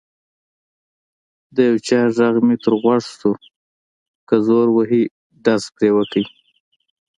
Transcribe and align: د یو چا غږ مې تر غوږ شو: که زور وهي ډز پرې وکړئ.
د 1.55 1.57
یو 1.69 1.77
چا 1.87 2.01
غږ 2.17 2.35
مې 2.47 2.55
تر 2.63 2.73
غوږ 2.81 3.03
شو: 3.17 3.31
که 4.27 4.35
زور 4.47 4.67
وهي 4.75 5.03
ډز 5.43 5.63
پرې 5.75 5.89
وکړئ. 5.97 6.25